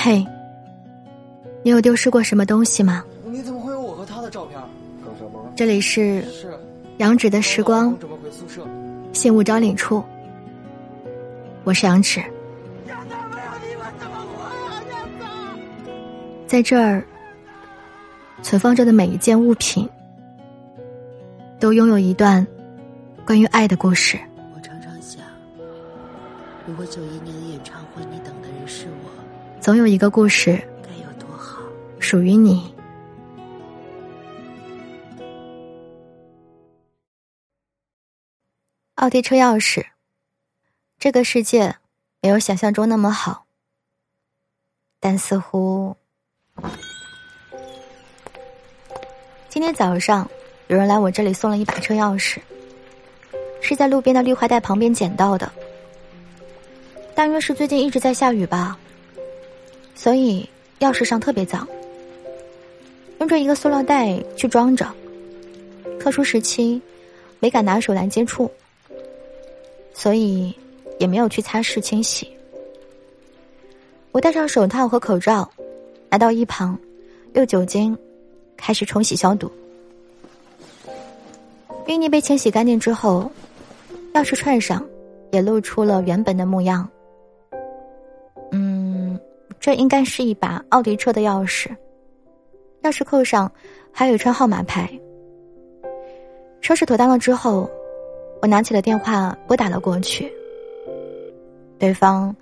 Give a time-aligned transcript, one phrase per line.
[0.00, 0.24] 嘿，
[1.64, 3.04] 你有丢失过什么东西吗？
[3.24, 4.56] 你怎么会有我和他的照片？
[5.56, 6.56] 这里是是
[6.98, 8.64] 杨芷的时光准备回宿舍。
[9.12, 10.04] 信物招领处，
[11.64, 12.22] 我是杨芷。
[16.46, 17.04] 在这儿，
[18.40, 19.88] 存放着的每一件物品，
[21.58, 22.46] 都拥有一段
[23.26, 24.16] 关于爱的故事。
[24.54, 25.24] 我常常想，
[26.68, 29.10] 如果九一年的演唱会你等的人是我，
[29.60, 31.62] 总有一个故事该有多好。
[31.98, 32.74] 属于你。
[38.94, 39.84] 奥迪车钥匙，
[40.98, 41.76] 这个世界
[42.20, 43.44] 没有想象中那么好，
[44.98, 45.96] 但似乎
[49.48, 50.28] 今天早上
[50.66, 52.38] 有人来我这里送了一把车钥匙，
[53.60, 55.52] 是在路边的绿化带旁边捡到的。
[57.14, 58.76] 大约是最近一直在下雨吧，
[59.98, 60.48] 所以
[60.78, 61.66] 钥匙上特别脏，
[63.18, 64.88] 用着一个塑料袋去装着。
[65.98, 66.80] 特殊时期
[67.40, 68.48] 没敢拿手来接触。
[69.92, 70.54] 所以，
[71.00, 72.30] 也没有去擦拭清洗。
[74.12, 75.50] 我戴上手套和口罩，
[76.08, 76.78] 来到一旁，
[77.34, 77.98] 用酒精
[78.56, 79.50] 开始冲洗消毒。
[81.86, 83.28] 淤泥被清洗干净之后，
[84.14, 84.86] 钥匙串上
[85.32, 86.88] 也露出了原本的模样。
[89.60, 91.68] 这应该是一把奥迪车的钥匙。
[92.82, 93.50] 钥匙扣上
[93.92, 94.88] 还有一串号码牌。
[96.60, 97.68] 收拾妥当了之后。
[98.40, 100.32] 我拿起了电话，拨打了过去。
[101.76, 102.32] 对方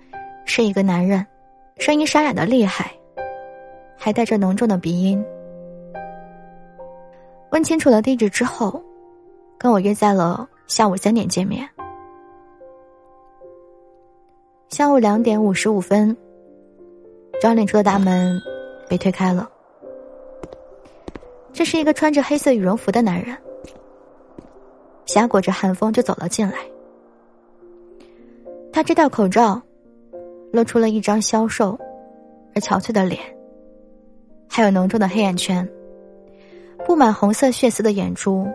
[0.45, 1.25] 是一个男人，
[1.79, 2.91] 声音沙哑的厉害，
[3.97, 5.25] 还带着浓重的鼻音。
[7.49, 8.79] 问清楚了地址之后，
[9.57, 11.67] 跟我约在了下午三点见面。
[14.69, 16.15] 下午两点五十五分，
[17.39, 18.41] 招领处的大门
[18.89, 19.49] 被推开了。
[21.53, 23.37] 这是一个穿着黑色羽绒服的男人。
[25.05, 26.57] 夹裹着寒风就走了进来。
[28.73, 29.61] 他摘掉口罩，
[30.51, 31.79] 露出了一张消瘦
[32.53, 33.19] 而憔悴的脸，
[34.49, 35.67] 还有浓重的黑眼圈，
[36.85, 38.45] 布满红色血丝的眼珠。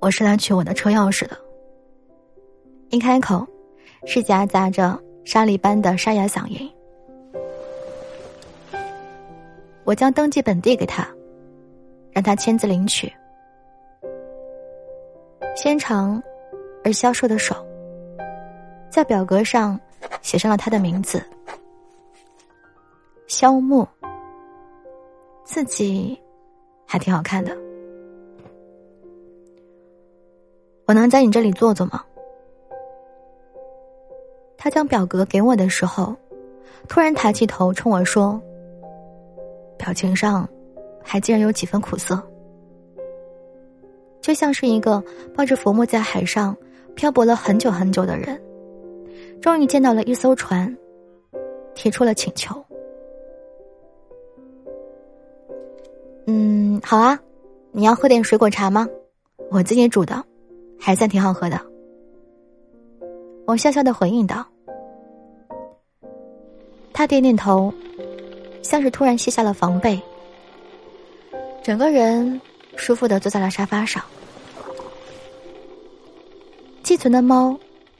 [0.00, 1.36] 我是来取我的车钥匙的。
[2.90, 3.46] 一开口，
[4.06, 6.72] 是夹杂着沙粒般的沙哑嗓音。
[9.84, 11.06] 我将登记本递给他，
[12.12, 13.12] 让他签字领取。
[15.54, 16.22] 纤长
[16.82, 17.54] 而消瘦的手，
[18.88, 19.78] 在表格上
[20.22, 21.22] 写上了他的名字——
[23.28, 23.86] 肖木。
[25.44, 26.18] 自己
[26.86, 27.54] 还挺好看的。
[30.86, 32.02] 我能在你这里坐坐吗？
[34.68, 36.14] 他将表格给我的时候，
[36.88, 38.38] 突然抬起头冲我说，
[39.78, 40.46] 表情上
[41.02, 42.22] 还竟然有几分苦涩。
[44.20, 45.02] 就像是一个
[45.34, 46.54] 抱着浮木在海上
[46.94, 48.38] 漂泊了很久很久的人，
[49.40, 50.76] 终于见到了一艘船，
[51.74, 52.62] 提出了请求。
[56.26, 57.18] 嗯，好啊，
[57.72, 58.86] 你要喝点水果茶吗？
[59.50, 60.22] 我自己煮的，
[60.78, 61.58] 还算挺好喝的。
[63.46, 64.46] 我笑笑的回应道。
[66.98, 67.72] 他点点头，
[68.60, 70.02] 像是突然卸下了防备，
[71.62, 72.40] 整个人
[72.74, 74.02] 舒服的坐在了沙发上。
[76.82, 77.56] 寄存的猫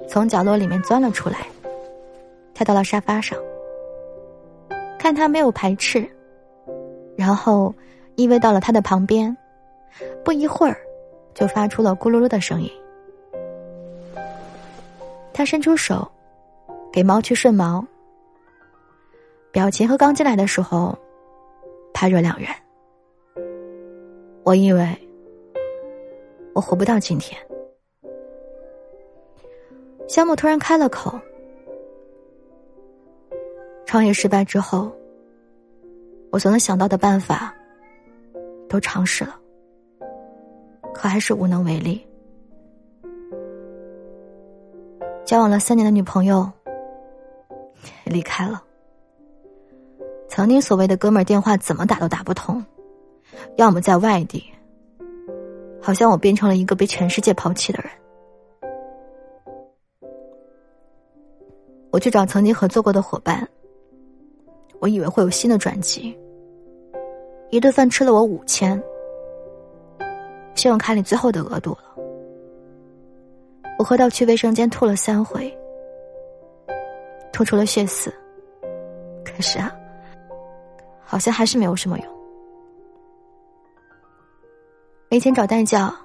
[0.09, 1.47] 从角落里面钻了出来，
[2.55, 3.39] 跳到了沙发上。
[4.99, 6.05] 看它没有排斥，
[7.17, 7.73] 然后
[8.17, 9.37] 依偎到了他的旁边，
[10.25, 10.77] 不一会儿
[11.35, 12.69] 就发出了咕噜噜的声音。
[15.33, 16.11] 他伸出手
[16.93, 17.87] 给猫去顺毛，
[19.51, 20.97] 表情和刚进来的时候
[21.93, 22.49] 判若两人。
[24.45, 24.87] 我以为
[26.55, 27.39] 我活不到今天。
[30.07, 31.19] 肖木突然开了口
[33.85, 34.91] ：“创业失败之后，
[36.33, 37.55] 我所能想到的办法
[38.69, 39.39] 都尝试了，
[40.95, 42.03] 可还是无能为力。
[45.27, 46.51] 交往了三年的女朋友
[48.07, 48.63] 离开了，
[50.39, 52.65] 曾经所谓的哥们儿电话怎么打都打不通，
[53.57, 54.41] 要么在外地，
[55.83, 57.91] 好像我变成了一个被全世界抛弃的人。”
[61.91, 63.49] 我去找曾经合作过的伙伴，
[64.79, 66.17] 我以为会有新的转机。
[67.51, 68.81] 一顿饭吃了我五千，
[70.55, 71.81] 信用卡里最后的额度了。
[73.77, 75.53] 我喝到去卫生间吐了三回，
[77.33, 78.15] 吐出了血丝，
[79.25, 79.75] 可是啊，
[81.11, 82.07] 好像还是没有什么用。
[85.09, 85.97] 没钱找代驾，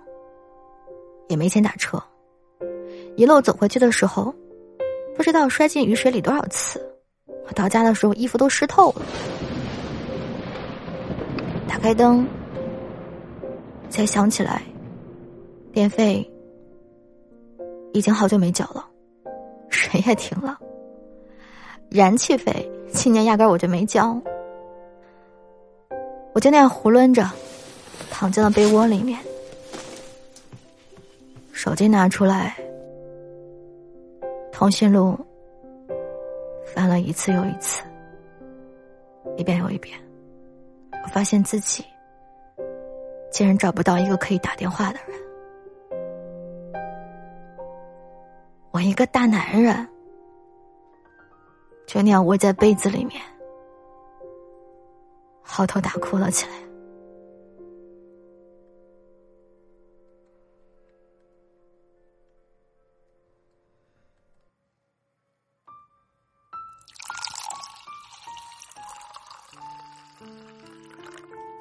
[1.27, 2.01] 也没钱打车。
[3.17, 4.33] 一路走回去的时候，
[5.17, 6.81] 不知道摔进雨水里多少次。
[7.27, 9.01] 我到家的时候，衣服都湿透了。
[11.67, 12.25] 打开灯，
[13.89, 14.63] 才想起来，
[15.73, 16.25] 电费
[17.91, 18.87] 已经好久没缴了，
[19.69, 20.57] 水也停了。
[21.89, 24.17] 燃气费今年压根我就没交，
[26.33, 27.29] 我就那样囫囵着
[28.09, 29.19] 躺进了被窝里面，
[31.51, 32.55] 手机拿出来，
[34.51, 35.17] 通讯录
[36.73, 37.83] 翻了一次又一次，
[39.37, 39.97] 一遍又一遍，
[41.03, 41.85] 我发现自己
[43.31, 45.19] 竟然找不到一个可以打电话的人，
[48.71, 49.87] 我一个大男人。
[51.85, 53.21] 就那样窝在被子里面，
[55.55, 56.53] 嚎啕大哭了起来。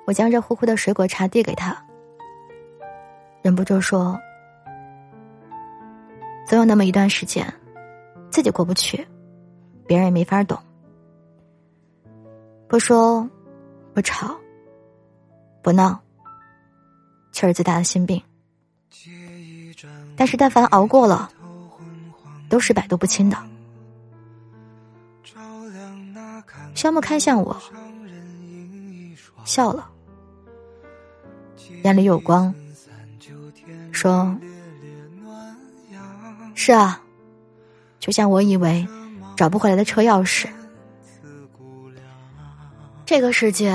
[0.07, 1.77] 我将热乎乎的水果茶递给他，
[3.43, 4.19] 忍不住说
[6.49, 7.47] ：“总有那么一段时间，
[8.31, 9.07] 自己过不去。”
[9.87, 10.59] 别人也没法懂，
[12.69, 13.29] 不说，
[13.95, 14.35] 不吵，
[15.63, 16.01] 不闹，
[17.31, 18.23] 气儿最大的心病。
[20.17, 21.31] 但是但凡熬过了，
[22.49, 23.37] 都是百毒不侵的。
[26.75, 27.61] 肖木看向我，
[29.45, 29.91] 笑了，
[31.85, 32.55] 眼里有光，
[33.93, 34.35] 说
[36.55, 37.01] ：“是啊，
[37.99, 38.87] 就像我以为。”
[39.35, 40.47] 找不回来的车钥匙，
[43.13, 43.71] 这个世界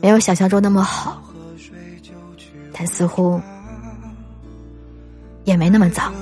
[0.00, 1.22] 没有想象中那么好，
[2.72, 3.38] 但似乎
[5.44, 6.14] 也没那么脏。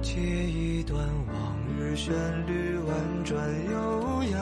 [0.00, 0.98] 借一段
[1.34, 2.14] 往日旋
[2.46, 2.96] 律婉
[3.26, 3.38] 转
[3.70, 4.40] 悠扬，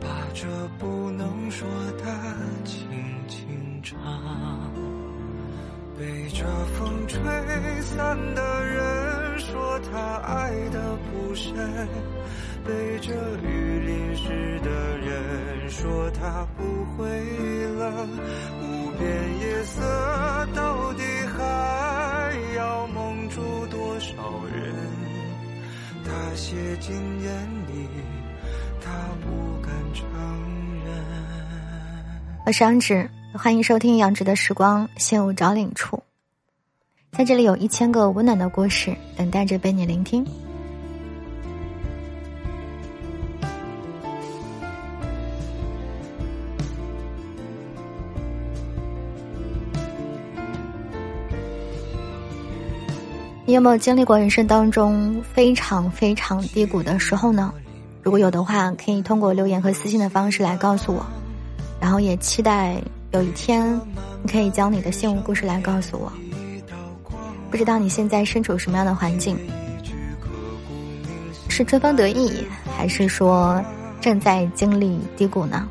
[0.00, 0.46] 把这
[0.78, 2.06] 不能说的
[2.64, 2.88] 轻
[3.28, 3.46] 轻
[3.82, 3.98] 唱。
[5.98, 6.42] 被这
[6.74, 7.20] 风吹
[7.82, 8.61] 散的
[9.90, 11.54] 他爱的不深，
[12.64, 13.12] 被这
[13.42, 17.08] 雨淋湿的人说他不会
[17.78, 18.08] 冷。
[18.60, 19.80] 无边夜色
[20.54, 21.02] 到底
[21.36, 24.14] 还要蒙住多少
[24.52, 24.74] 人？
[26.04, 27.32] 他写进眼
[27.66, 27.88] 里，
[28.80, 28.90] 他
[29.22, 30.06] 不敢承
[30.84, 30.94] 认。
[32.46, 33.10] 我是杨芷。
[33.34, 36.02] 欢迎收听杨植的时光，现物找领处。
[37.14, 40.24] 在这里有一千个温暖的故事等待着被你聆听。
[53.44, 57.52] 你有没有经历过人生当中非常非常低谷的时候呢？
[58.02, 61.04] 如果有的话，可以通过留言和私信的方式来告诉我。
[61.78, 62.82] 然后也期待。
[63.12, 63.78] 有一天，
[64.22, 66.10] 你可以将你的幸福故事来告诉我。
[67.52, 69.38] 不知道你现在身处什么样的环境？
[71.50, 73.62] 是春风得意，还是说
[74.00, 75.68] 正在经历低谷呢？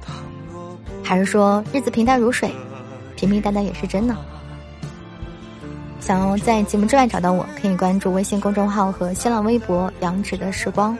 [1.04, 2.52] 还是说日子平淡如水，
[3.16, 4.16] 平平淡淡也是真呢？
[6.00, 10.96] 想要在节目之外找到我，可以关注微信公众号和新浪微博“杨芷的时光”。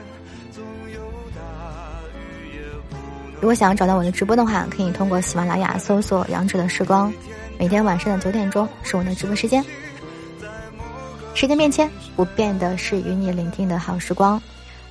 [3.40, 7.12] 如果想要找到我的直播的话，可以通过喜马拉雅搜索“杨芷的时光”，
[7.56, 9.64] 每天晚上的九点钟是我的直播时间。
[11.34, 14.40] 时间变迁不变的是与你聆听的好时光。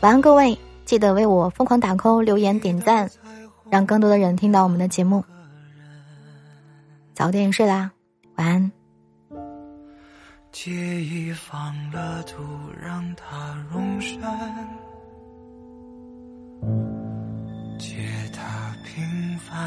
[0.01, 3.09] 晚安，各位，记得为我疯狂打 call、留言、点赞，
[3.69, 5.23] 让更多的人听到我们的节目。
[7.13, 7.91] 早点睡啦，
[8.35, 8.71] 晚安。
[10.51, 12.43] 借一方了土，
[12.81, 14.19] 让它容身。
[17.79, 17.95] 借
[18.33, 19.57] 他平凡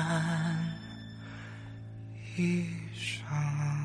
[2.36, 3.83] 一生。